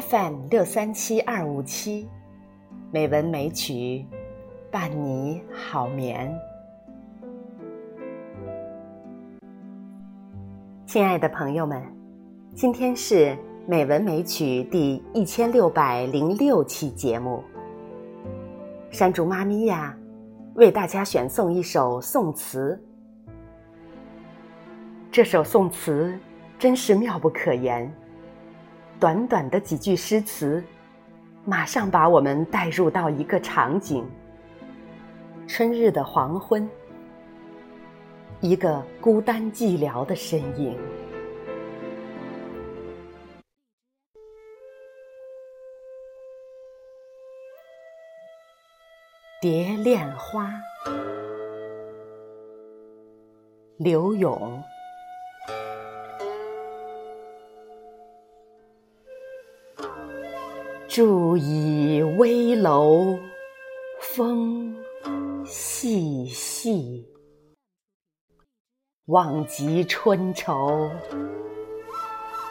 [0.00, 2.08] FM 六三七二五七，
[2.92, 4.06] 美文美曲，
[4.70, 6.32] 伴你好眠。
[10.86, 11.82] 亲爱的朋友们，
[12.54, 13.36] 今天是
[13.66, 17.42] 美文美曲第一千六百零六期节目。
[18.90, 19.96] 山竹妈咪呀，
[20.54, 22.80] 为大家选送一首宋词。
[25.10, 26.16] 这首宋词
[26.56, 27.92] 真是妙不可言。
[29.00, 30.62] 短短的几句诗词，
[31.44, 34.04] 马上把我们带入到一个场景：
[35.46, 36.68] 春日的黄昏，
[38.40, 40.76] 一个孤单寂寥的身影。
[49.40, 50.52] 蝶恋花，
[53.76, 54.60] 刘永。
[60.88, 63.18] 住倚危楼，
[64.00, 64.74] 风
[65.44, 67.06] 细细，
[69.04, 70.90] 望极春愁，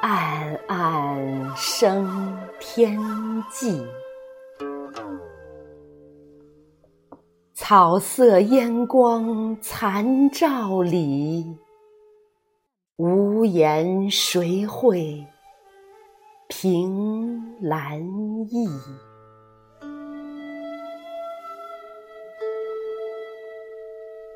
[0.00, 2.96] 暗暗生天
[3.50, 3.84] 际。
[7.52, 11.44] 草色烟光残照里，
[12.94, 15.26] 无言谁会？
[16.48, 18.00] 凭兰
[18.48, 18.66] 意，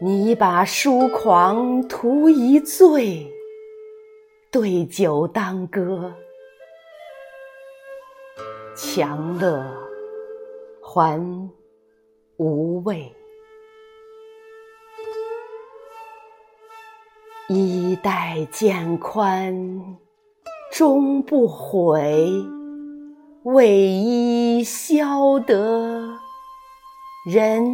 [0.00, 3.30] 你把疏狂图一醉，
[4.50, 6.14] 对酒当歌，
[8.74, 9.62] 强乐
[10.80, 11.20] 还
[12.38, 13.14] 无味。
[17.48, 19.98] 衣带渐宽。
[20.72, 22.30] 终不悔，
[23.44, 26.18] 为伊消得
[27.24, 27.64] 人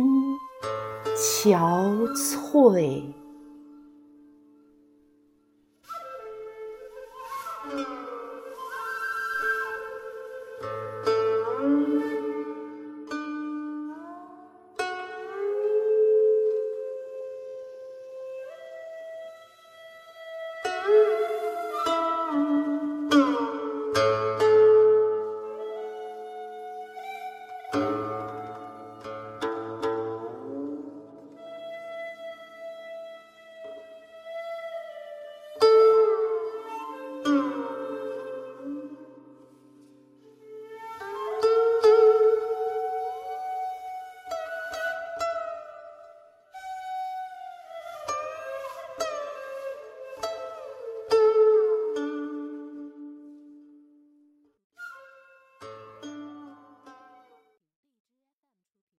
[1.16, 3.15] 憔悴。